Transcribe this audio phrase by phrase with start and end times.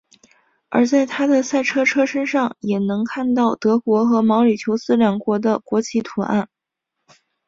[0.69, 6.49] 而在他的赛车车身上也能看到德国和毛里求斯两国的国旗图案。